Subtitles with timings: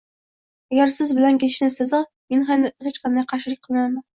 [0.75, 2.01] Agar siz bilan ketishni istasa
[2.37, 4.05] men hech qanday qarshilik bildirmayman